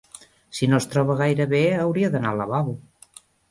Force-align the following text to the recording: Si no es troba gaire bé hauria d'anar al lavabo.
Si 0.59 0.69
no 0.71 0.79
es 0.83 0.87
troba 0.93 1.17
gaire 1.19 1.47
bé 1.53 1.61
hauria 1.83 2.11
d'anar 2.17 2.35
al 2.35 2.43
lavabo. 2.45 2.77